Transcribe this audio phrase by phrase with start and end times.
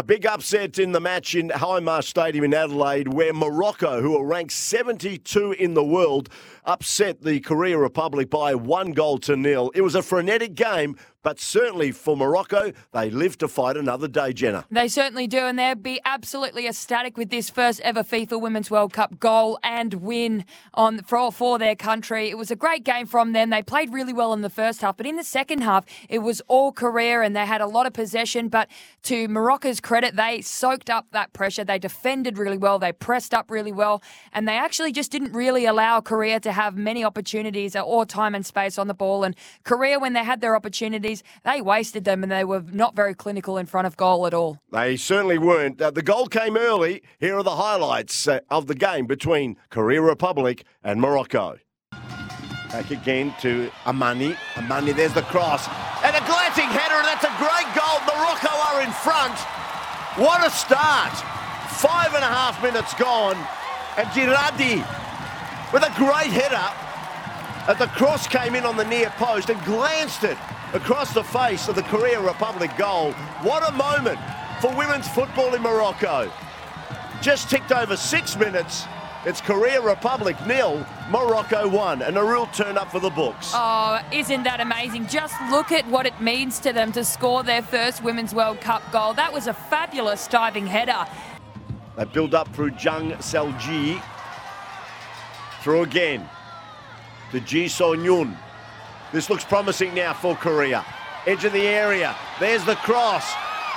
[0.00, 4.24] A big upset in the match in Hindmarsh Stadium in Adelaide, where Morocco, who are
[4.24, 6.30] ranked 72 in the world,
[6.64, 9.70] upset the Korea Republic by one goal to nil.
[9.74, 14.32] It was a frenetic game, but certainly for Morocco, they live to fight another day,
[14.32, 14.64] Jenna.
[14.70, 18.94] They certainly do, and they'll be absolutely ecstatic with this first ever FIFA Women's World
[18.94, 22.30] Cup goal and win on for, for their country.
[22.30, 23.50] It was a great game from them.
[23.50, 26.40] They played really well in the first half, but in the second half, it was
[26.48, 28.48] all Korea and they had a lot of possession.
[28.48, 28.68] But
[29.02, 31.64] to Morocco's credit, they soaked up that pressure.
[31.64, 34.00] They defended really well, they pressed up really well,
[34.32, 38.46] and they actually just didn't really allow Korea to have many opportunities or time and
[38.46, 39.24] space on the ball.
[39.24, 39.34] And
[39.64, 43.58] Korea, when they had their opportunities, they wasted them and they were not very clinical
[43.58, 44.58] in front of goal at all.
[44.70, 45.82] They certainly weren't.
[45.82, 47.02] Uh, the goal came early.
[47.18, 51.58] Here are the highlights uh, of the game between Korea Republic and Morocco.
[51.90, 54.36] Back again to Amani.
[54.56, 55.66] Amani, there's the cross.
[56.04, 57.98] And a glancing header, and that's a great goal.
[58.06, 59.34] Morocco are in front.
[60.16, 61.12] What a start.
[61.78, 63.36] Five and a half minutes gone.
[63.96, 64.84] And Jraidi
[65.72, 66.68] with a great header.
[67.70, 70.36] As the cross came in on the near post and glanced it
[70.72, 73.12] across the face of the Korea Republic goal.
[73.42, 74.18] What a moment
[74.60, 76.30] for women's football in Morocco.
[77.20, 78.86] Just ticked over six minutes.
[79.26, 83.52] It's Korea Republic nil, Morocco one, and a real turn up for the books.
[83.52, 85.08] Oh, isn't that amazing?
[85.08, 88.80] Just look at what it means to them to score their first Women's World Cup
[88.90, 89.12] goal.
[89.12, 91.06] That was a fabulous diving header.
[91.98, 94.00] They build up through Jang Sel-gi.
[95.60, 96.26] Through again
[97.32, 98.34] to Ji So-yun.
[99.12, 100.82] This looks promising now for Korea.
[101.26, 102.16] Edge of the area.
[102.38, 103.30] There's the cross.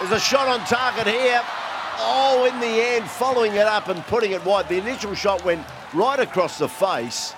[0.00, 1.42] There's a shot on target here.
[1.98, 4.68] Oh, in the end, following it up and putting it wide.
[4.68, 7.34] The initial shot went right across the face.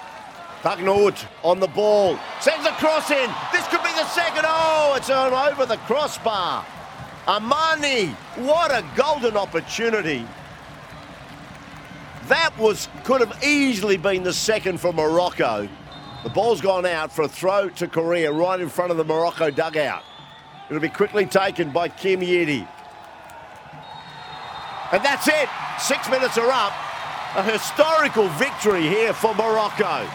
[0.63, 2.19] Tagnaout on the ball.
[2.41, 3.31] Sends a cross in.
[3.53, 4.45] This could be the second.
[4.47, 6.65] Oh, it's on over the crossbar.
[7.27, 10.27] Amani, what a golden opportunity.
[12.29, 15.69] That was could have easily been the second for Morocco.
[16.23, 19.51] The ball's gone out for a throw to Korea right in front of the Morocco
[19.51, 20.05] dugout.
[20.69, 22.67] It'll be quickly taken by Kim Hye-ri.
[24.93, 25.49] And that's it.
[25.81, 26.73] Six minutes are up.
[27.35, 30.07] A historical victory here for Morocco.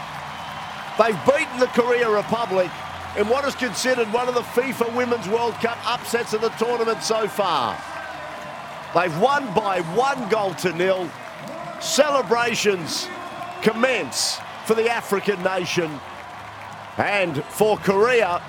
[0.98, 2.70] They've beaten the Korea Republic
[3.16, 7.02] in what is considered one of the FIFA Women's World Cup upsets of the tournament
[7.02, 7.76] so far.
[8.94, 11.10] They've won by one goal to nil.
[11.80, 13.08] Celebrations
[13.62, 15.90] commence for the African nation.
[16.96, 18.42] And for Korea,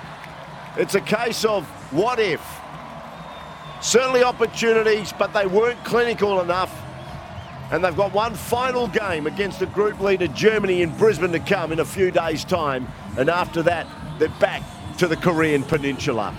[0.76, 2.40] it's a case of what if.
[3.80, 6.74] Certainly opportunities, but they weren't clinical enough.
[7.72, 11.72] And they've got one final game against the group leader Germany in Brisbane to come
[11.72, 12.86] in a few days' time.
[13.16, 13.86] And after that,
[14.18, 14.62] they're back
[14.98, 16.34] to the Korean Peninsula.